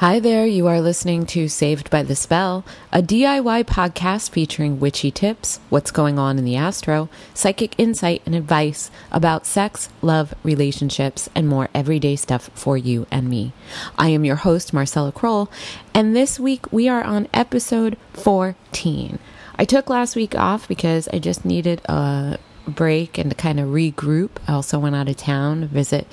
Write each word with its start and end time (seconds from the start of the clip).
Hi 0.00 0.20
there, 0.20 0.44
you 0.44 0.66
are 0.66 0.82
listening 0.82 1.24
to 1.28 1.48
Saved 1.48 1.88
by 1.88 2.02
the 2.02 2.14
Spell, 2.14 2.66
a 2.92 3.00
DIY 3.00 3.64
podcast 3.64 4.28
featuring 4.28 4.78
witchy 4.78 5.10
tips, 5.10 5.58
what's 5.70 5.90
going 5.90 6.18
on 6.18 6.36
in 6.38 6.44
the 6.44 6.54
astro, 6.54 7.08
psychic 7.32 7.74
insight, 7.78 8.20
and 8.26 8.34
advice 8.34 8.90
about 9.10 9.46
sex, 9.46 9.88
love, 10.02 10.34
relationships, 10.42 11.30
and 11.34 11.48
more 11.48 11.70
everyday 11.74 12.14
stuff 12.14 12.50
for 12.52 12.76
you 12.76 13.06
and 13.10 13.30
me. 13.30 13.54
I 13.96 14.10
am 14.10 14.26
your 14.26 14.36
host, 14.36 14.74
Marcella 14.74 15.12
Kroll, 15.12 15.50
and 15.94 16.14
this 16.14 16.38
week 16.38 16.70
we 16.70 16.90
are 16.90 17.02
on 17.02 17.26
episode 17.32 17.96
14. 18.12 19.18
I 19.58 19.64
took 19.64 19.88
last 19.88 20.14
week 20.14 20.34
off 20.34 20.68
because 20.68 21.08
I 21.08 21.20
just 21.20 21.46
needed 21.46 21.80
a 21.86 22.38
break 22.66 23.18
and 23.18 23.30
to 23.30 23.36
kind 23.36 23.60
of 23.60 23.68
regroup. 23.68 24.30
I 24.46 24.52
also 24.52 24.78
went 24.78 24.96
out 24.96 25.08
of 25.08 25.16
town 25.16 25.60
to 25.62 25.66
visit 25.66 26.06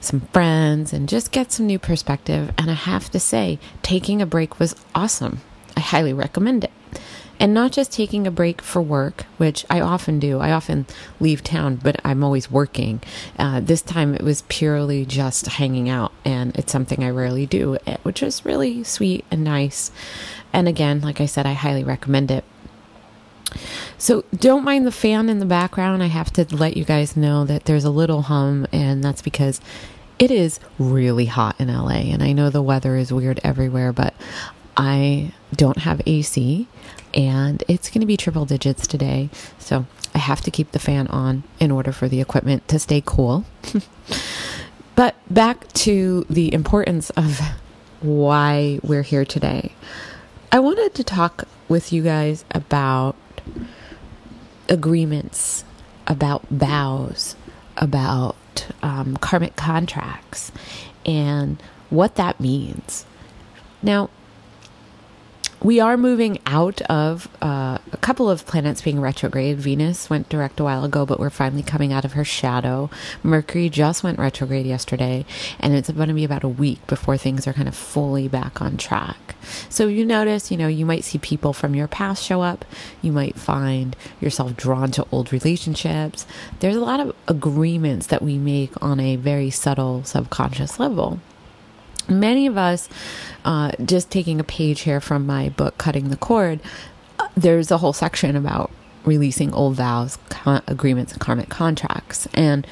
some 0.00 0.20
friends 0.32 0.92
and 0.92 1.08
just 1.08 1.32
get 1.32 1.52
some 1.52 1.66
new 1.66 1.78
perspective. 1.78 2.52
And 2.58 2.70
I 2.70 2.74
have 2.74 3.10
to 3.10 3.20
say, 3.20 3.58
taking 3.82 4.22
a 4.22 4.26
break 4.26 4.58
was 4.58 4.76
awesome. 4.94 5.40
I 5.76 5.80
highly 5.80 6.12
recommend 6.12 6.64
it. 6.64 6.72
And 7.38 7.52
not 7.52 7.72
just 7.72 7.92
taking 7.92 8.26
a 8.26 8.30
break 8.30 8.62
for 8.62 8.80
work, 8.80 9.26
which 9.36 9.66
I 9.68 9.80
often 9.80 10.18
do. 10.18 10.38
I 10.38 10.52
often 10.52 10.86
leave 11.20 11.44
town, 11.44 11.76
but 11.76 12.00
I'm 12.02 12.24
always 12.24 12.50
working. 12.50 13.02
Uh, 13.38 13.60
this 13.60 13.82
time 13.82 14.14
it 14.14 14.22
was 14.22 14.42
purely 14.48 15.04
just 15.04 15.46
hanging 15.46 15.90
out, 15.90 16.12
and 16.24 16.56
it's 16.56 16.72
something 16.72 17.04
I 17.04 17.10
rarely 17.10 17.44
do, 17.44 17.76
eh, 17.86 17.98
which 18.04 18.22
is 18.22 18.46
really 18.46 18.82
sweet 18.84 19.26
and 19.30 19.44
nice. 19.44 19.90
And 20.50 20.66
again, 20.66 21.02
like 21.02 21.20
I 21.20 21.26
said, 21.26 21.44
I 21.44 21.52
highly 21.52 21.84
recommend 21.84 22.30
it. 22.30 22.44
So 23.98 24.24
don't 24.34 24.64
mind 24.64 24.86
the 24.86 24.92
fan 24.92 25.28
in 25.28 25.38
the 25.38 25.46
background. 25.46 26.02
I 26.02 26.06
have 26.06 26.32
to 26.34 26.44
let 26.54 26.76
you 26.76 26.84
guys 26.84 27.16
know 27.16 27.44
that 27.44 27.64
there's 27.64 27.84
a 27.84 27.90
little 27.90 28.22
hum, 28.22 28.66
and 28.72 29.02
that's 29.02 29.22
because 29.22 29.60
it 30.18 30.30
is 30.30 30.60
really 30.78 31.26
hot 31.26 31.56
in 31.58 31.68
LA. 31.68 32.12
And 32.12 32.22
I 32.22 32.32
know 32.32 32.50
the 32.50 32.62
weather 32.62 32.96
is 32.96 33.12
weird 33.12 33.40
everywhere, 33.42 33.92
but 33.92 34.14
I 34.76 35.32
don't 35.54 35.78
have 35.78 36.02
AC, 36.04 36.68
and 37.14 37.64
it's 37.68 37.88
going 37.88 38.00
to 38.00 38.06
be 38.06 38.16
triple 38.16 38.44
digits 38.44 38.86
today. 38.86 39.30
So 39.58 39.86
I 40.14 40.18
have 40.18 40.42
to 40.42 40.50
keep 40.50 40.72
the 40.72 40.78
fan 40.78 41.06
on 41.08 41.44
in 41.58 41.70
order 41.70 41.92
for 41.92 42.08
the 42.08 42.20
equipment 42.20 42.68
to 42.68 42.78
stay 42.78 43.02
cool. 43.04 43.44
but 44.94 45.16
back 45.32 45.72
to 45.72 46.26
the 46.28 46.52
importance 46.52 47.10
of 47.10 47.40
why 48.00 48.78
we're 48.82 49.02
here 49.02 49.24
today. 49.24 49.72
I 50.52 50.58
wanted 50.58 50.94
to 50.94 51.04
talk 51.04 51.48
with 51.68 51.92
you 51.92 52.02
guys 52.02 52.44
about 52.50 53.16
agreements, 54.68 55.64
about 56.06 56.46
vows, 56.48 57.36
about 57.76 58.36
um, 58.82 59.16
karmic 59.18 59.56
contracts, 59.56 60.52
and 61.04 61.62
what 61.90 62.16
that 62.16 62.40
means. 62.40 63.04
Now, 63.82 64.10
we 65.62 65.80
are 65.80 65.96
moving 65.96 66.38
out 66.46 66.82
of 66.82 67.28
uh, 67.42 67.78
a 67.92 67.96
couple 67.98 68.28
of 68.28 68.46
planets 68.46 68.82
being 68.82 69.00
retrograde. 69.00 69.56
Venus 69.56 70.10
went 70.10 70.28
direct 70.28 70.60
a 70.60 70.64
while 70.64 70.84
ago, 70.84 71.06
but 71.06 71.18
we're 71.18 71.30
finally 71.30 71.62
coming 71.62 71.92
out 71.92 72.04
of 72.04 72.12
her 72.12 72.24
shadow. 72.24 72.90
Mercury 73.22 73.68
just 73.68 74.04
went 74.04 74.18
retrograde 74.18 74.66
yesterday, 74.66 75.24
and 75.58 75.74
it's 75.74 75.90
going 75.90 76.08
to 76.08 76.14
be 76.14 76.24
about 76.24 76.44
a 76.44 76.48
week 76.48 76.86
before 76.86 77.16
things 77.16 77.46
are 77.46 77.52
kind 77.52 77.68
of 77.68 77.74
fully 77.74 78.28
back 78.28 78.60
on 78.60 78.76
track. 78.76 79.34
So 79.68 79.86
you 79.86 80.04
notice, 80.04 80.50
you 80.50 80.56
know, 80.56 80.68
you 80.68 80.84
might 80.84 81.04
see 81.04 81.18
people 81.18 81.52
from 81.52 81.74
your 81.74 81.88
past 81.88 82.22
show 82.22 82.42
up. 82.42 82.64
You 83.00 83.12
might 83.12 83.36
find 83.36 83.96
yourself 84.20 84.56
drawn 84.56 84.90
to 84.92 85.06
old 85.10 85.32
relationships. 85.32 86.26
There's 86.60 86.76
a 86.76 86.80
lot 86.80 87.00
of 87.00 87.14
agreements 87.28 88.08
that 88.08 88.22
we 88.22 88.38
make 88.38 88.72
on 88.82 89.00
a 89.00 89.16
very 89.16 89.50
subtle 89.50 90.04
subconscious 90.04 90.78
level 90.78 91.20
many 92.08 92.46
of 92.46 92.56
us, 92.56 92.88
uh, 93.44 93.72
just 93.84 94.10
taking 94.10 94.40
a 94.40 94.44
page 94.44 94.80
here 94.80 95.00
from 95.00 95.26
my 95.26 95.48
book, 95.50 95.78
Cutting 95.78 96.08
the 96.08 96.16
Cord, 96.16 96.60
uh, 97.18 97.28
there's 97.36 97.70
a 97.70 97.78
whole 97.78 97.92
section 97.92 98.36
about 98.36 98.70
releasing 99.04 99.52
old 99.54 99.76
vows, 99.76 100.18
con- 100.28 100.62
agreements, 100.66 101.12
and 101.12 101.20
karmic 101.20 101.48
contracts. 101.48 102.26
And 102.34 102.66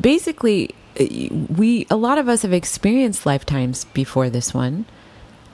basically, 0.00 0.74
uh, 1.00 1.04
we, 1.56 1.86
a 1.90 1.96
lot 1.96 2.18
of 2.18 2.28
us 2.28 2.42
have 2.42 2.52
experienced 2.52 3.26
lifetimes 3.26 3.84
before 3.86 4.30
this 4.30 4.52
one, 4.52 4.84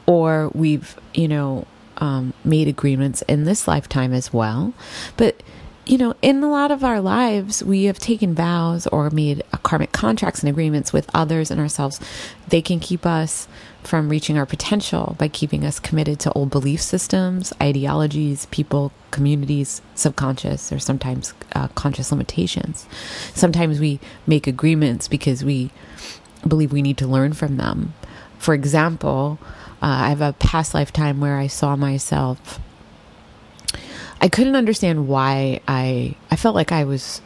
or 0.06 0.50
we've, 0.54 0.98
you 1.14 1.28
know, 1.28 1.66
um, 1.98 2.32
made 2.44 2.68
agreements 2.68 3.22
in 3.22 3.44
this 3.44 3.66
lifetime 3.68 4.12
as 4.12 4.32
well. 4.32 4.72
But 5.16 5.42
you 5.88 5.96
know, 5.96 6.14
in 6.20 6.42
a 6.42 6.50
lot 6.50 6.70
of 6.70 6.84
our 6.84 7.00
lives, 7.00 7.64
we 7.64 7.84
have 7.84 7.98
taken 7.98 8.34
vows 8.34 8.86
or 8.88 9.08
made 9.08 9.42
karmic 9.62 9.90
contracts 9.90 10.40
and 10.40 10.50
agreements 10.50 10.92
with 10.92 11.10
others 11.14 11.50
and 11.50 11.58
ourselves. 11.58 11.98
They 12.48 12.60
can 12.60 12.78
keep 12.78 13.06
us 13.06 13.48
from 13.82 14.10
reaching 14.10 14.36
our 14.36 14.44
potential 14.44 15.16
by 15.18 15.28
keeping 15.28 15.64
us 15.64 15.80
committed 15.80 16.20
to 16.20 16.32
old 16.32 16.50
belief 16.50 16.82
systems, 16.82 17.54
ideologies, 17.62 18.46
people, 18.46 18.92
communities, 19.10 19.80
subconscious, 19.94 20.70
or 20.70 20.78
sometimes 20.78 21.32
uh, 21.54 21.68
conscious 21.68 22.12
limitations. 22.12 22.86
Sometimes 23.32 23.80
we 23.80 23.98
make 24.26 24.46
agreements 24.46 25.08
because 25.08 25.42
we 25.42 25.70
believe 26.46 26.70
we 26.70 26.82
need 26.82 26.98
to 26.98 27.06
learn 27.06 27.32
from 27.32 27.56
them. 27.56 27.94
For 28.38 28.52
example, 28.52 29.38
uh, 29.80 29.86
I 29.86 30.08
have 30.10 30.20
a 30.20 30.34
past 30.34 30.74
lifetime 30.74 31.18
where 31.18 31.38
I 31.38 31.46
saw 31.46 31.76
myself 31.76 32.60
I 34.20 34.28
couldn't 34.28 34.56
understand 34.56 35.08
why 35.08 35.60
I 35.68 36.14
I 36.30 36.36
felt 36.36 36.54
like 36.54 36.72
I 36.72 36.84
was 36.84 37.20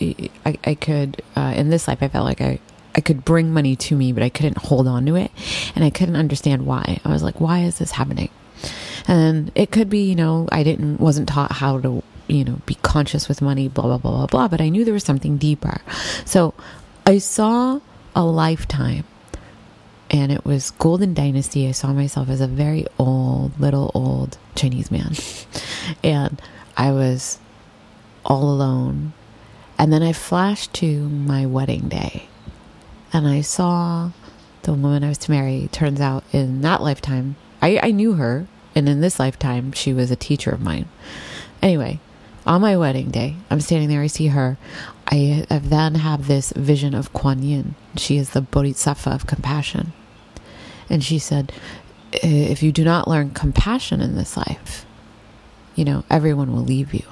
I, 0.00 0.30
I 0.64 0.74
could 0.74 1.22
uh, 1.36 1.54
in 1.56 1.70
this 1.70 1.88
life 1.88 2.02
I 2.02 2.08
felt 2.08 2.24
like 2.24 2.40
I 2.40 2.58
I 2.94 3.00
could 3.00 3.24
bring 3.24 3.52
money 3.52 3.76
to 3.76 3.96
me 3.96 4.12
but 4.12 4.22
I 4.22 4.28
couldn't 4.28 4.58
hold 4.58 4.86
on 4.86 5.06
to 5.06 5.16
it 5.16 5.30
and 5.74 5.84
I 5.84 5.90
couldn't 5.90 6.16
understand 6.16 6.66
why 6.66 7.00
I 7.04 7.10
was 7.10 7.22
like 7.22 7.40
why 7.40 7.60
is 7.60 7.78
this 7.78 7.92
happening 7.92 8.30
and 9.06 9.52
it 9.54 9.70
could 9.70 9.90
be 9.90 10.08
you 10.08 10.14
know 10.14 10.48
I 10.50 10.62
didn't 10.62 11.00
wasn't 11.00 11.28
taught 11.28 11.52
how 11.52 11.80
to 11.80 12.02
you 12.28 12.44
know 12.44 12.60
be 12.66 12.76
conscious 12.76 13.28
with 13.28 13.42
money 13.42 13.68
blah 13.68 13.84
blah 13.84 13.98
blah 13.98 14.12
blah 14.12 14.26
blah 14.26 14.48
but 14.48 14.60
I 14.60 14.68
knew 14.68 14.84
there 14.84 14.94
was 14.94 15.04
something 15.04 15.36
deeper 15.36 15.80
so 16.24 16.54
I 17.06 17.18
saw 17.18 17.80
a 18.14 18.24
lifetime 18.24 19.04
and 20.10 20.30
it 20.30 20.44
was 20.44 20.70
Golden 20.72 21.14
Dynasty. 21.14 21.68
I 21.68 21.72
saw 21.72 21.92
myself 21.92 22.28
as 22.28 22.40
a 22.40 22.46
very 22.46 22.86
old, 22.98 23.58
little 23.58 23.90
old 23.94 24.38
Chinese 24.54 24.90
man. 24.90 25.14
and 26.02 26.40
I 26.76 26.92
was 26.92 27.38
all 28.24 28.50
alone. 28.50 29.12
And 29.78 29.92
then 29.92 30.02
I 30.02 30.12
flashed 30.12 30.72
to 30.74 31.08
my 31.08 31.46
wedding 31.46 31.88
day. 31.88 32.28
And 33.12 33.28
I 33.28 33.40
saw 33.40 34.10
the 34.62 34.72
woman 34.72 35.04
I 35.04 35.08
was 35.08 35.18
to 35.18 35.30
marry. 35.30 35.68
Turns 35.72 36.00
out 36.00 36.24
in 36.32 36.62
that 36.62 36.82
lifetime, 36.82 37.36
I, 37.60 37.78
I 37.82 37.90
knew 37.90 38.14
her. 38.14 38.46
And 38.74 38.88
in 38.88 39.00
this 39.00 39.18
lifetime, 39.18 39.72
she 39.72 39.92
was 39.92 40.10
a 40.10 40.16
teacher 40.16 40.50
of 40.50 40.60
mine. 40.60 40.88
Anyway, 41.62 42.00
on 42.46 42.60
my 42.60 42.76
wedding 42.76 43.10
day, 43.10 43.36
I'm 43.50 43.60
standing 43.60 43.88
there, 43.88 44.02
I 44.02 44.06
see 44.06 44.28
her. 44.28 44.56
I 45.08 45.46
then 45.50 45.96
have 45.96 46.26
this 46.26 46.52
vision 46.52 46.94
of 46.94 47.12
Kuan 47.12 47.42
Yin. 47.42 47.74
She 47.96 48.16
is 48.16 48.30
the 48.30 48.40
Bodhisattva 48.40 49.10
of 49.10 49.26
compassion. 49.26 49.92
And 50.88 51.02
she 51.02 51.18
said, 51.18 51.52
if 52.12 52.62
you 52.62 52.72
do 52.72 52.84
not 52.84 53.08
learn 53.08 53.30
compassion 53.30 54.00
in 54.00 54.14
this 54.14 54.36
life, 54.36 54.85
you 55.76 55.84
know, 55.84 56.04
everyone 56.10 56.52
will 56.52 56.64
leave 56.64 56.92
you. 56.92 57.04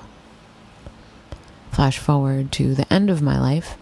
Flash 1.71 1.99
forward 1.99 2.51
to 2.53 2.75
the 2.75 2.93
end 2.93 3.11
of 3.11 3.23
my 3.23 3.39
life, 3.39 3.77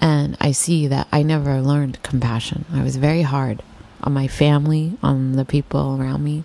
and 0.00 0.36
I 0.40 0.52
see 0.52 0.86
that 0.86 1.08
I 1.10 1.22
never 1.22 1.60
learned 1.60 2.02
compassion. 2.02 2.64
I 2.72 2.82
was 2.82 2.96
very 2.96 3.22
hard 3.22 3.62
on 4.02 4.12
my 4.12 4.28
family, 4.28 4.96
on 5.02 5.32
the 5.32 5.44
people 5.44 6.00
around 6.00 6.22
me. 6.22 6.44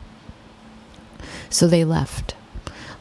So 1.50 1.68
they 1.68 1.84
left. 1.86 2.36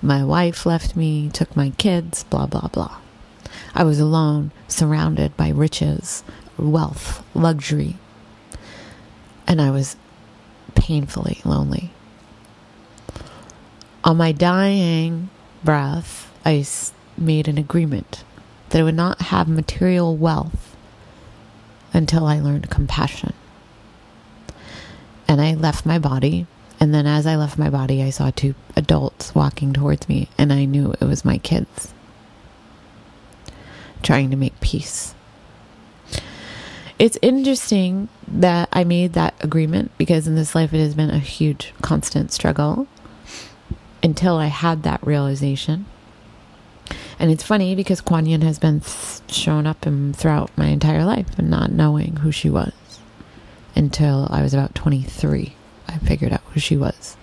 My 0.02 0.24
wife 0.24 0.66
left 0.66 0.96
me, 0.96 1.30
took 1.30 1.56
my 1.56 1.70
kids, 1.70 2.24
blah, 2.24 2.46
blah, 2.46 2.68
blah. 2.68 2.98
I 3.74 3.84
was 3.84 4.00
alone, 4.00 4.50
surrounded 4.68 5.36
by 5.36 5.48
riches, 5.50 6.24
wealth, 6.58 7.24
luxury. 7.34 7.96
And 9.46 9.62
I 9.62 9.70
was 9.70 9.96
painfully 10.74 11.40
lonely. 11.44 11.91
On 14.04 14.16
my 14.16 14.32
dying 14.32 15.30
breath, 15.62 16.32
I 16.44 16.66
made 17.16 17.46
an 17.46 17.58
agreement 17.58 18.24
that 18.70 18.80
I 18.80 18.82
would 18.82 18.96
not 18.96 19.20
have 19.22 19.48
material 19.48 20.16
wealth 20.16 20.76
until 21.92 22.26
I 22.26 22.40
learned 22.40 22.70
compassion. 22.70 23.32
And 25.28 25.40
I 25.40 25.54
left 25.54 25.86
my 25.86 25.98
body. 25.98 26.46
And 26.80 26.92
then, 26.92 27.06
as 27.06 27.26
I 27.26 27.36
left 27.36 27.58
my 27.58 27.70
body, 27.70 28.02
I 28.02 28.10
saw 28.10 28.30
two 28.30 28.56
adults 28.74 29.36
walking 29.36 29.72
towards 29.72 30.08
me, 30.08 30.28
and 30.36 30.52
I 30.52 30.64
knew 30.64 30.92
it 31.00 31.04
was 31.04 31.24
my 31.24 31.38
kids 31.38 31.94
trying 34.02 34.30
to 34.30 34.36
make 34.36 34.58
peace. 34.60 35.14
It's 36.98 37.18
interesting 37.22 38.08
that 38.26 38.68
I 38.72 38.82
made 38.84 39.12
that 39.12 39.34
agreement 39.40 39.90
because 39.96 40.26
in 40.26 40.34
this 40.34 40.54
life 40.54 40.72
it 40.72 40.80
has 40.80 40.94
been 40.94 41.10
a 41.10 41.18
huge, 41.18 41.72
constant 41.82 42.32
struggle 42.32 42.86
until 44.02 44.36
I 44.36 44.46
had 44.46 44.82
that 44.82 45.06
realization. 45.06 45.86
And 47.18 47.30
it's 47.30 47.44
funny 47.44 47.74
because 47.74 48.00
Kuan 48.00 48.26
Yin 48.26 48.40
has 48.42 48.58
been 48.58 48.82
shown 49.28 49.66
up 49.66 49.86
in, 49.86 50.12
throughout 50.12 50.50
my 50.56 50.66
entire 50.66 51.04
life 51.04 51.38
and 51.38 51.48
not 51.48 51.70
knowing 51.72 52.16
who 52.16 52.32
she 52.32 52.50
was. 52.50 52.72
until 53.74 54.28
I 54.30 54.42
was 54.42 54.52
about 54.54 54.74
23. 54.74 55.54
I 55.88 55.98
figured 55.98 56.32
out 56.32 56.42
who 56.52 56.60
she 56.60 56.76
was. 56.76 57.16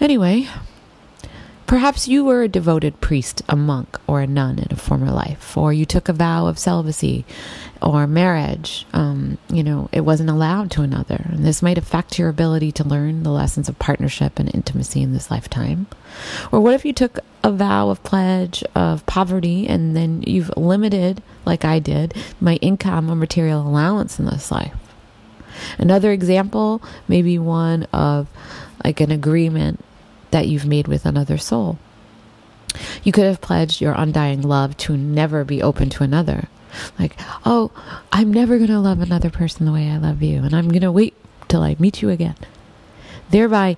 Anyway, 0.00 0.48
perhaps 1.70 2.08
you 2.08 2.24
were 2.24 2.42
a 2.42 2.48
devoted 2.48 3.00
priest, 3.00 3.42
a 3.48 3.54
monk, 3.54 3.96
or 4.08 4.20
a 4.20 4.26
nun 4.26 4.58
in 4.58 4.66
a 4.72 4.76
former 4.76 5.12
life, 5.12 5.56
or 5.56 5.72
you 5.72 5.86
took 5.86 6.08
a 6.08 6.12
vow 6.12 6.48
of 6.48 6.58
celibacy 6.58 7.24
or 7.80 8.08
marriage. 8.08 8.84
Um, 8.92 9.38
you 9.48 9.62
know, 9.62 9.88
it 9.92 10.00
wasn't 10.00 10.30
allowed 10.30 10.72
to 10.72 10.82
another. 10.82 11.26
And 11.28 11.44
this 11.44 11.62
might 11.62 11.78
affect 11.78 12.18
your 12.18 12.28
ability 12.28 12.72
to 12.72 12.82
learn 12.82 13.22
the 13.22 13.30
lessons 13.30 13.68
of 13.68 13.78
partnership 13.78 14.40
and 14.40 14.52
intimacy 14.52 15.00
in 15.00 15.12
this 15.12 15.30
lifetime. 15.30 15.86
Or 16.50 16.60
what 16.60 16.74
if 16.74 16.84
you 16.84 16.92
took 16.92 17.20
a 17.44 17.52
vow 17.52 17.90
of 17.90 18.02
pledge 18.02 18.64
of 18.74 19.06
poverty 19.06 19.68
and 19.68 19.96
then 19.96 20.22
you've 20.26 20.50
limited, 20.56 21.22
like 21.44 21.64
I 21.64 21.78
did, 21.78 22.14
my 22.40 22.56
income 22.56 23.08
or 23.08 23.14
material 23.14 23.62
allowance 23.62 24.18
in 24.18 24.24
this 24.24 24.50
life? 24.50 24.74
Another 25.78 26.10
example 26.10 26.82
may 27.06 27.22
be 27.22 27.38
one 27.38 27.84
of 27.92 28.26
like 28.82 29.00
an 29.00 29.12
agreement 29.12 29.84
that 30.30 30.48
you've 30.48 30.66
made 30.66 30.88
with 30.88 31.06
another 31.06 31.38
soul. 31.38 31.78
You 33.02 33.12
could 33.12 33.24
have 33.24 33.40
pledged 33.40 33.80
your 33.80 33.94
undying 33.94 34.42
love 34.42 34.76
to 34.78 34.96
never 34.96 35.44
be 35.44 35.62
open 35.62 35.90
to 35.90 36.04
another. 36.04 36.48
Like, 36.98 37.16
oh, 37.44 37.72
I'm 38.12 38.32
never 38.32 38.58
going 38.58 38.70
to 38.70 38.78
love 38.78 39.00
another 39.00 39.30
person 39.30 39.66
the 39.66 39.72
way 39.72 39.90
I 39.90 39.96
love 39.96 40.22
you, 40.22 40.42
and 40.44 40.54
I'm 40.54 40.68
going 40.68 40.82
to 40.82 40.92
wait 40.92 41.14
till 41.48 41.62
I 41.62 41.76
meet 41.78 42.00
you 42.00 42.10
again. 42.10 42.36
Thereby, 43.30 43.76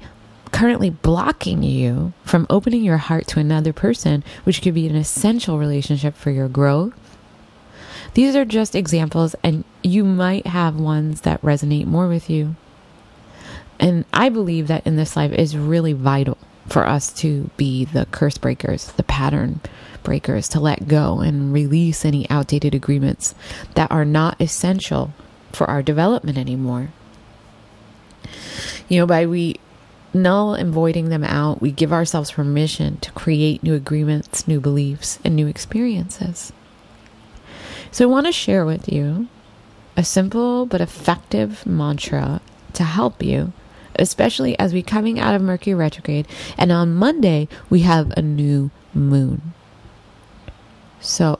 currently 0.50 0.90
blocking 0.90 1.62
you 1.62 2.12
from 2.24 2.46
opening 2.50 2.84
your 2.84 2.98
heart 2.98 3.26
to 3.28 3.40
another 3.40 3.72
person, 3.72 4.22
which 4.44 4.60
could 4.60 4.74
be 4.74 4.86
an 4.86 4.96
essential 4.96 5.58
relationship 5.58 6.14
for 6.14 6.30
your 6.30 6.48
growth. 6.48 6.92
These 8.14 8.36
are 8.36 8.44
just 8.44 8.74
examples, 8.74 9.34
and 9.42 9.64
you 9.82 10.04
might 10.04 10.46
have 10.46 10.78
ones 10.78 11.22
that 11.22 11.40
resonate 11.40 11.86
more 11.86 12.08
with 12.08 12.28
you. 12.28 12.56
And 13.82 14.04
I 14.12 14.28
believe 14.28 14.68
that 14.68 14.86
in 14.86 14.94
this 14.94 15.16
life 15.16 15.32
is 15.32 15.56
really 15.56 15.92
vital 15.92 16.38
for 16.68 16.86
us 16.86 17.12
to 17.14 17.50
be 17.56 17.84
the 17.84 18.06
curse 18.06 18.38
breakers, 18.38 18.92
the 18.92 19.02
pattern 19.02 19.60
breakers, 20.04 20.48
to 20.50 20.60
let 20.60 20.86
go 20.86 21.18
and 21.18 21.52
release 21.52 22.04
any 22.04 22.30
outdated 22.30 22.76
agreements 22.76 23.34
that 23.74 23.90
are 23.90 24.04
not 24.04 24.40
essential 24.40 25.12
for 25.50 25.68
our 25.68 25.82
development 25.82 26.38
anymore. 26.38 26.92
You 28.88 29.00
know, 29.00 29.06
by 29.06 29.26
we 29.26 29.56
null 30.14 30.54
and 30.54 30.72
voiding 30.72 31.08
them 31.08 31.24
out, 31.24 31.60
we 31.60 31.72
give 31.72 31.92
ourselves 31.92 32.30
permission 32.30 32.98
to 32.98 33.10
create 33.12 33.64
new 33.64 33.74
agreements, 33.74 34.46
new 34.46 34.60
beliefs, 34.60 35.18
and 35.24 35.34
new 35.34 35.48
experiences. 35.48 36.52
So, 37.90 38.04
I 38.04 38.12
want 38.12 38.26
to 38.26 38.32
share 38.32 38.64
with 38.64 38.88
you 38.88 39.26
a 39.96 40.04
simple 40.04 40.66
but 40.66 40.80
effective 40.80 41.66
mantra 41.66 42.40
to 42.74 42.84
help 42.84 43.24
you 43.24 43.52
especially 43.96 44.58
as 44.58 44.72
we're 44.72 44.82
coming 44.82 45.18
out 45.18 45.34
of 45.34 45.42
Mercury 45.42 45.74
retrograde. 45.74 46.26
And 46.56 46.72
on 46.72 46.94
Monday, 46.94 47.48
we 47.70 47.80
have 47.80 48.12
a 48.16 48.22
new 48.22 48.70
moon. 48.94 49.52
So 51.00 51.38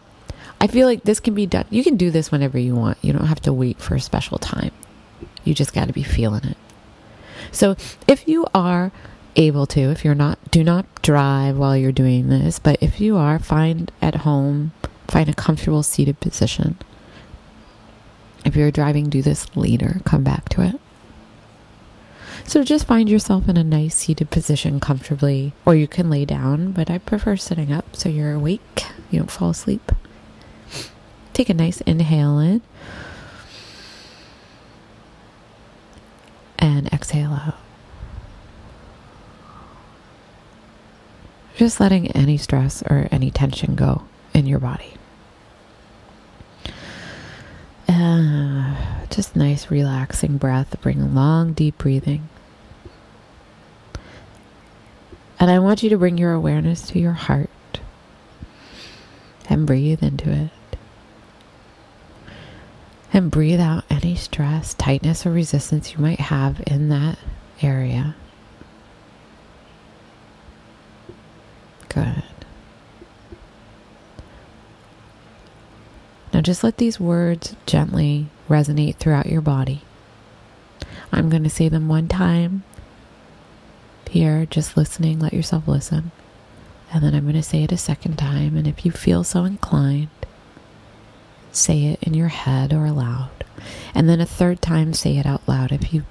I 0.60 0.66
feel 0.66 0.86
like 0.86 1.04
this 1.04 1.20
can 1.20 1.34
be 1.34 1.46
done. 1.46 1.66
You 1.70 1.82
can 1.84 1.96
do 1.96 2.10
this 2.10 2.30
whenever 2.30 2.58
you 2.58 2.74
want. 2.74 2.98
You 3.02 3.12
don't 3.12 3.26
have 3.26 3.40
to 3.42 3.52
wait 3.52 3.80
for 3.80 3.94
a 3.94 4.00
special 4.00 4.38
time. 4.38 4.72
You 5.44 5.54
just 5.54 5.74
got 5.74 5.86
to 5.86 5.92
be 5.92 6.02
feeling 6.02 6.44
it. 6.44 6.56
So 7.50 7.76
if 8.06 8.28
you 8.28 8.46
are 8.54 8.92
able 9.34 9.66
to, 9.66 9.80
if 9.80 10.04
you're 10.04 10.14
not, 10.14 10.38
do 10.50 10.62
not 10.62 10.86
drive 11.02 11.56
while 11.56 11.76
you're 11.76 11.92
doing 11.92 12.28
this, 12.28 12.58
but 12.58 12.80
if 12.80 13.00
you 13.00 13.16
are, 13.16 13.38
find 13.38 13.90
at 14.00 14.16
home, 14.16 14.72
find 15.08 15.28
a 15.28 15.34
comfortable 15.34 15.82
seated 15.82 16.20
position. 16.20 16.78
If 18.44 18.56
you're 18.56 18.70
driving, 18.70 19.08
do 19.08 19.22
this 19.22 19.46
later. 19.56 20.00
Come 20.04 20.24
back 20.24 20.48
to 20.50 20.62
it. 20.62 20.80
So 22.44 22.62
just 22.64 22.86
find 22.86 23.08
yourself 23.08 23.48
in 23.48 23.56
a 23.56 23.64
nice 23.64 23.94
seated 23.94 24.30
position 24.30 24.80
comfortably, 24.80 25.52
or 25.64 25.74
you 25.74 25.88
can 25.88 26.10
lay 26.10 26.24
down, 26.24 26.72
but 26.72 26.90
I 26.90 26.98
prefer 26.98 27.36
sitting 27.36 27.72
up 27.72 27.96
so 27.96 28.08
you're 28.08 28.32
awake, 28.32 28.84
you 29.10 29.18
don't 29.18 29.30
fall 29.30 29.50
asleep. 29.50 29.92
Take 31.32 31.48
a 31.48 31.54
nice 31.54 31.80
inhale 31.82 32.38
in 32.38 32.60
and 36.58 36.86
exhale 36.92 37.32
out. 37.32 37.56
Just 41.56 41.80
letting 41.80 42.10
any 42.12 42.36
stress 42.36 42.82
or 42.82 43.08
any 43.10 43.30
tension 43.30 43.74
go 43.74 44.02
in 44.34 44.46
your 44.46 44.58
body. 44.58 44.94
Uh, 47.88 48.51
just 49.12 49.36
nice, 49.36 49.70
relaxing 49.70 50.38
breath. 50.38 50.80
Bring 50.80 51.14
long, 51.14 51.52
deep 51.52 51.78
breathing. 51.78 52.28
And 55.38 55.50
I 55.50 55.58
want 55.58 55.82
you 55.82 55.90
to 55.90 55.98
bring 55.98 56.18
your 56.18 56.32
awareness 56.32 56.88
to 56.88 56.98
your 56.98 57.12
heart 57.12 57.50
and 59.48 59.66
breathe 59.66 60.02
into 60.02 60.30
it. 60.30 60.50
And 63.12 63.30
breathe 63.30 63.60
out 63.60 63.84
any 63.90 64.16
stress, 64.16 64.72
tightness, 64.72 65.26
or 65.26 65.30
resistance 65.30 65.92
you 65.92 65.98
might 65.98 66.20
have 66.20 66.62
in 66.66 66.88
that 66.88 67.18
area. 67.60 68.16
Good. 71.90 72.22
Now 76.32 76.40
just 76.40 76.64
let 76.64 76.78
these 76.78 76.98
words 76.98 77.54
gently 77.66 78.28
resonate 78.52 78.96
throughout 78.96 79.26
your 79.26 79.40
body. 79.40 79.82
I'm 81.10 81.30
going 81.30 81.44
to 81.44 81.50
say 81.50 81.68
them 81.68 81.88
one 81.88 82.06
time 82.06 82.62
here, 84.10 84.44
just 84.44 84.76
listening, 84.76 85.18
let 85.18 85.32
yourself 85.32 85.66
listen. 85.66 86.12
And 86.92 87.02
then 87.02 87.14
I'm 87.14 87.24
going 87.24 87.34
to 87.34 87.42
say 87.42 87.62
it 87.62 87.72
a 87.72 87.78
second 87.78 88.18
time. 88.18 88.58
And 88.58 88.66
if 88.66 88.84
you 88.84 88.92
feel 88.92 89.24
so 89.24 89.44
inclined, 89.44 90.10
say 91.50 91.86
it 91.86 92.02
in 92.02 92.12
your 92.12 92.28
head 92.28 92.74
or 92.74 92.84
aloud. 92.84 93.30
And 93.94 94.08
then 94.08 94.20
a 94.20 94.26
third 94.26 94.60
time, 94.60 94.92
say 94.92 95.16
it 95.16 95.24
out 95.24 95.48
loud 95.48 95.72
if 95.72 95.94
you 95.94 96.04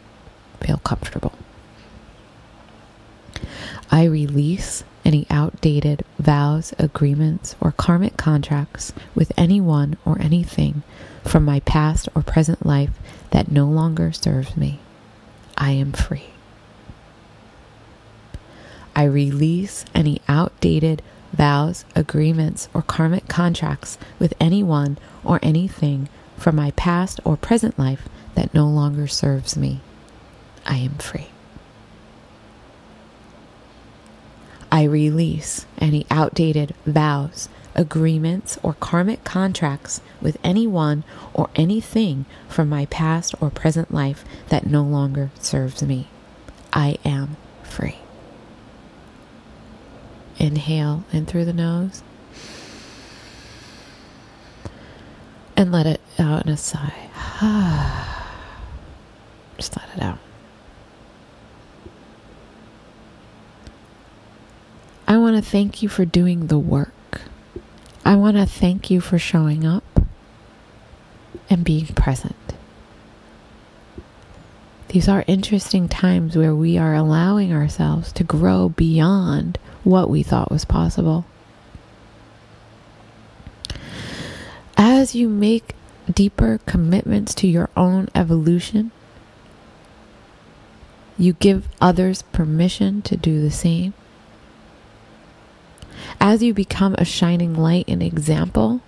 feel 0.59 0.77
comfortable. 0.77 1.33
I 3.91 4.05
release 4.05 4.83
any 5.03 5.25
outdated 5.29 6.03
vows, 6.19 6.73
agreements, 6.77 7.55
or 7.59 7.71
karmic 7.71 8.17
contracts 8.17 8.93
with 9.15 9.31
anyone 9.37 9.97
or 10.05 10.19
anything 10.21 10.83
from 11.23 11.45
my 11.45 11.59
past 11.61 12.09
or 12.15 12.21
present 12.21 12.65
life 12.65 12.91
that 13.31 13.51
no 13.51 13.65
longer 13.65 14.11
serves 14.11 14.55
me. 14.57 14.79
I 15.57 15.71
am 15.71 15.91
free. 15.91 16.31
I 18.95 19.03
release 19.03 19.85
any 19.95 20.21
outdated 20.27 21.01
vows, 21.33 21.85
agreements, 21.95 22.67
or 22.73 22.81
karmic 22.81 23.27
contracts 23.27 23.97
with 24.19 24.33
anyone 24.39 24.97
or 25.23 25.39
anything 25.41 26.09
from 26.37 26.55
my 26.55 26.71
past 26.71 27.19
or 27.23 27.37
present 27.37 27.79
life 27.79 28.09
that 28.35 28.53
no 28.53 28.67
longer 28.67 29.07
serves 29.07 29.55
me. 29.55 29.81
I 30.65 30.77
am 30.77 30.95
free. 30.95 31.27
I 34.71 34.83
release 34.83 35.65
any 35.79 36.05
outdated 36.09 36.73
vows, 36.85 37.49
agreements, 37.75 38.57
or 38.63 38.73
karmic 38.75 39.23
contracts 39.25 39.99
with 40.21 40.37
anyone 40.43 41.03
or 41.33 41.49
anything 41.55 42.25
from 42.47 42.69
my 42.69 42.85
past 42.85 43.35
or 43.41 43.49
present 43.49 43.93
life 43.93 44.23
that 44.47 44.65
no 44.65 44.81
longer 44.81 45.31
serves 45.39 45.83
me. 45.83 46.07
I 46.71 46.97
am 47.03 47.35
free. 47.63 47.97
Inhale 50.37 51.03
in 51.11 51.25
through 51.25 51.45
the 51.45 51.53
nose. 51.53 52.01
And 55.57 55.71
let 55.71 55.85
it 55.85 56.01
out 56.17 56.45
in 56.45 56.51
a 56.51 56.57
sigh. 56.57 57.09
Just 59.57 59.77
let 59.77 59.89
it 59.95 60.01
out. 60.01 60.17
I 65.11 65.17
want 65.31 65.45
to 65.45 65.49
thank 65.49 65.81
you 65.81 65.87
for 65.87 66.03
doing 66.03 66.47
the 66.47 66.59
work. 66.59 67.21
I 68.03 68.15
want 68.15 68.35
to 68.35 68.45
thank 68.45 68.91
you 68.91 68.99
for 68.99 69.17
showing 69.17 69.65
up 69.65 70.01
and 71.49 71.63
being 71.63 71.85
present. 71.87 72.35
These 74.89 75.07
are 75.07 75.23
interesting 75.27 75.87
times 75.87 76.35
where 76.35 76.53
we 76.53 76.77
are 76.77 76.93
allowing 76.93 77.53
ourselves 77.53 78.11
to 78.13 78.25
grow 78.25 78.67
beyond 78.67 79.57
what 79.85 80.09
we 80.09 80.21
thought 80.21 80.51
was 80.51 80.65
possible. 80.65 81.23
As 84.75 85.15
you 85.15 85.29
make 85.29 85.75
deeper 86.13 86.59
commitments 86.65 87.33
to 87.35 87.47
your 87.47 87.69
own 87.77 88.09
evolution, 88.13 88.91
you 91.17 91.33
give 91.33 91.69
others 91.79 92.21
permission 92.21 93.01
to 93.03 93.15
do 93.15 93.39
the 93.41 93.51
same. 93.51 93.93
As 96.19 96.43
you 96.43 96.53
become 96.53 96.95
a 96.97 97.05
shining 97.05 97.55
light 97.55 97.85
and 97.87 98.01
example 98.01 98.81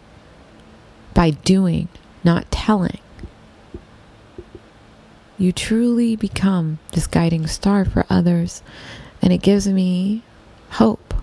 by 1.14 1.32
doing, 1.32 1.88
not 2.24 2.50
telling, 2.52 3.00
you 5.38 5.52
truly 5.52 6.16
become 6.16 6.80
this 6.94 7.08
guiding 7.08 7.48
star 7.48 7.86
for 7.86 8.06
others. 8.10 8.64
And 9.22 9.34
it 9.34 9.42
gives 9.42 9.68
me 9.68 10.24
hope 10.72 11.14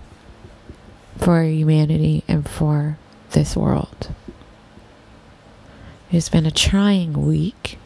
for 1.17 1.43
humanity 1.43 2.23
and 2.27 2.47
for 2.47 2.97
this 3.31 3.55
world. 3.55 4.13
It's 6.11 6.29
been 6.29 6.45
a 6.45 6.51
trying 6.51 7.13
week 7.25 7.77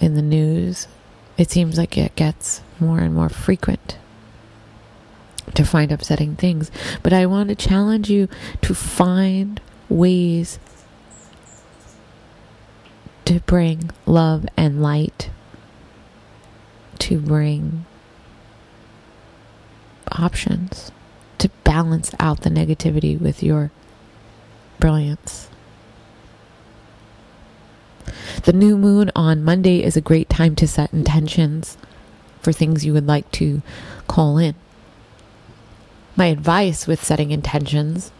in 0.00 0.14
the 0.14 0.22
news. 0.22 0.88
It 1.36 1.50
seems 1.50 1.76
like 1.76 1.98
it 1.98 2.16
gets 2.16 2.62
more 2.80 2.98
and 2.98 3.14
more 3.14 3.28
frequent 3.28 3.98
to 5.54 5.64
find 5.64 5.92
upsetting 5.92 6.36
things. 6.36 6.70
But 7.02 7.12
I 7.12 7.26
want 7.26 7.48
to 7.48 7.54
challenge 7.54 8.10
you 8.10 8.28
to 8.62 8.74
find 8.74 9.60
ways 9.88 10.58
to 13.24 13.40
bring 13.40 13.90
love 14.06 14.46
and 14.56 14.82
light, 14.82 15.30
to 16.98 17.18
bring 17.18 17.86
options, 20.10 20.90
to 21.38 21.48
balance 21.64 22.12
out 22.18 22.40
the 22.40 22.50
negativity 22.50 23.20
with 23.20 23.42
your 23.42 23.70
brilliance. 24.78 25.48
The 28.44 28.52
new 28.52 28.76
moon 28.76 29.10
on 29.14 29.44
Monday 29.44 29.82
is 29.82 29.96
a 29.96 30.00
great 30.00 30.28
time 30.28 30.56
to 30.56 30.66
set 30.66 30.92
intentions 30.92 31.78
for 32.40 32.52
things 32.52 32.84
you 32.84 32.92
would 32.92 33.06
like 33.06 33.30
to 33.32 33.62
call 34.08 34.36
in. 34.38 34.54
My 36.14 36.26
advice 36.26 36.86
with 36.86 37.02
setting 37.02 37.30
intentions, 37.30 38.12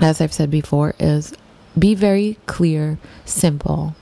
as 0.00 0.20
I've 0.20 0.32
said 0.32 0.50
before, 0.50 0.94
is 0.98 1.32
be 1.78 1.94
very 1.94 2.38
clear, 2.46 2.98
simple. 3.24 3.94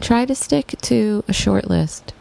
Try 0.00 0.24
to 0.24 0.34
stick 0.34 0.74
to 0.82 1.22
a 1.28 1.32
short 1.32 1.68
list. 1.68 2.14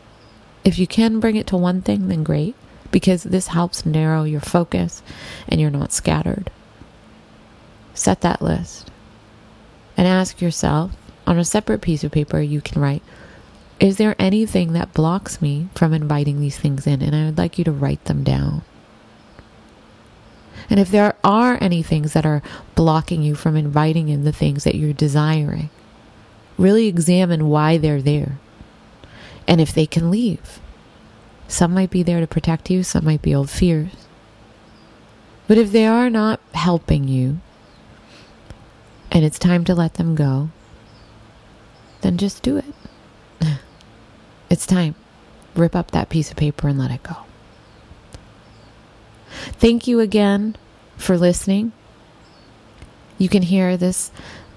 If 0.65 0.77
you 0.77 0.87
can 0.87 1.19
bring 1.19 1.37
it 1.37 1.47
to 1.47 1.57
one 1.57 1.81
thing, 1.81 2.09
then 2.09 2.23
great, 2.23 2.55
because 2.91 3.23
this 3.23 3.47
helps 3.47 3.85
narrow 3.85 4.23
your 4.23 4.41
focus 4.41 5.01
and 5.47 5.61
you're 5.61 5.69
not 5.69 5.93
scattered. 5.93 6.51
Set 7.93 8.21
that 8.21 8.41
list 8.41 8.91
and 9.95 10.07
ask 10.07 10.41
yourself 10.41 10.91
on 11.25 11.37
a 11.37 11.45
separate 11.45 11.81
piece 11.81 12.03
of 12.03 12.11
paper, 12.11 12.41
you 12.41 12.59
can 12.59 12.81
write, 12.81 13.03
Is 13.79 13.97
there 13.97 14.15
anything 14.19 14.73
that 14.73 14.93
blocks 14.93 15.41
me 15.41 15.69
from 15.75 15.93
inviting 15.93 16.41
these 16.41 16.57
things 16.57 16.87
in? 16.87 17.01
And 17.01 17.15
I 17.15 17.25
would 17.25 17.37
like 17.37 17.57
you 17.57 17.63
to 17.65 17.71
write 17.71 18.03
them 18.05 18.23
down. 18.23 18.63
And 20.69 20.79
if 20.79 20.91
there 20.91 21.15
are 21.23 21.57
any 21.61 21.81
things 21.81 22.13
that 22.13 22.25
are 22.25 22.43
blocking 22.75 23.23
you 23.23 23.35
from 23.35 23.55
inviting 23.55 24.09
in 24.09 24.23
the 24.23 24.31
things 24.31 24.63
that 24.63 24.75
you're 24.75 24.93
desiring, 24.93 25.69
really 26.57 26.87
examine 26.87 27.49
why 27.49 27.77
they're 27.77 28.01
there 28.01 28.37
and 29.47 29.59
if 29.59 29.73
they 29.73 29.87
can 29.87 30.11
leave. 30.11 30.59
Some 31.47 31.73
might 31.73 31.89
be 31.89 32.03
there 32.03 32.19
to 32.19 32.27
protect 32.27 32.69
you, 32.69 32.83
some 32.83 33.05
might 33.05 33.23
be 33.23 33.33
old 33.33 33.49
fears. 33.49 33.89
But 35.47 35.57
if 35.57 35.71
they 35.71 35.87
are 35.87 36.11
not 36.11 36.39
helping 36.53 37.07
you 37.07 37.39
and 39.11 39.25
it's 39.25 39.39
time 39.39 39.63
to 39.65 39.73
let 39.73 39.95
them 39.95 40.13
go, 40.13 40.49
then 42.01 42.17
just 42.17 42.43
do 42.43 42.57
it. 42.57 42.65
It's 44.51 44.65
time. 44.65 44.95
Rip 45.53 45.75
up 45.75 45.91
that 45.91 46.09
piece 46.09 46.31
of 46.31 46.37
paper 46.37 46.67
and 46.67 46.79
let 46.79 46.89
it 46.89 47.03
go. 47.03 47.17
Thank 49.59 49.87
you 49.87 49.99
again 49.99 50.55
for 50.95 51.17
listening. 51.17 51.73
You 53.17 53.27
can 53.27 53.41
hear 53.41 53.75
this 53.75 54.09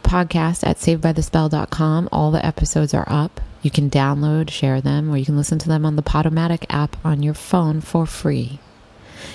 podcast 0.04 0.64
at 0.64 0.76
savedbythespell.com. 0.76 2.09
All 2.12 2.30
the 2.30 2.47
episodes 2.47 2.94
are 2.94 3.09
up. 3.09 3.40
You 3.62 3.73
can 3.73 3.90
download, 3.90 4.49
share 4.49 4.80
them, 4.80 5.11
or 5.11 5.16
you 5.16 5.25
can 5.25 5.37
listen 5.37 5.59
to 5.59 5.68
them 5.68 5.85
on 5.85 5.97
the 5.97 6.04
Podomatic 6.04 6.66
app 6.71 6.97
on 7.04 7.21
your 7.21 7.35
phone 7.35 7.80
for 7.80 8.06
free. 8.06 8.61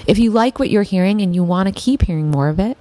If 0.07 0.17
you 0.17 0.31
like 0.31 0.57
what 0.57 0.69
you're 0.69 0.83
hearing 0.83 1.21
and 1.21 1.35
you 1.35 1.43
want 1.43 1.67
to 1.67 1.73
keep 1.77 2.03
hearing 2.03 2.31
more 2.31 2.47
of 2.47 2.61
it, 2.61 2.77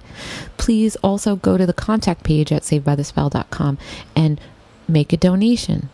please 0.55 0.95
also 0.97 1.35
go 1.35 1.57
to 1.57 1.65
the 1.65 1.73
contact 1.73 2.23
page 2.23 2.53
at 2.53 2.63
savedbythespell.com 2.63 3.77
and 4.15 4.39
make 4.87 5.11
a 5.11 5.17
donation. 5.17 5.89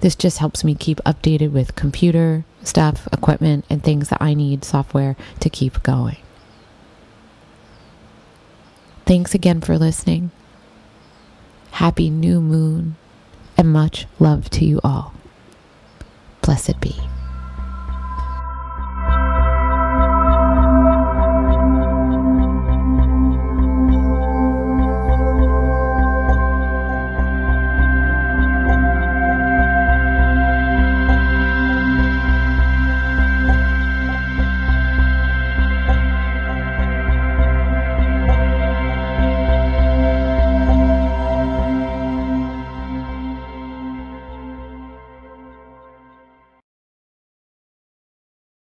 This 0.00 0.14
just 0.14 0.38
helps 0.38 0.62
me 0.62 0.74
keep 0.74 0.98
updated 1.06 1.52
with 1.52 1.74
computer 1.74 2.44
stuff, 2.64 3.08
equipment, 3.12 3.64
and 3.68 3.82
things 3.82 4.08
that 4.08 4.22
I 4.22 4.34
need, 4.34 4.64
software 4.64 5.16
to 5.40 5.50
keep 5.50 5.82
going. 5.82 6.18
Thanks 9.06 9.34
again 9.34 9.60
for 9.60 9.78
listening. 9.78 10.30
Happy 11.72 12.10
new 12.10 12.40
moon 12.40 12.96
and 13.56 13.72
much 13.72 14.06
love 14.18 14.48
to 14.50 14.64
you 14.64 14.80
all. 14.84 15.14
Blessed 16.42 16.80
be. 16.80 16.96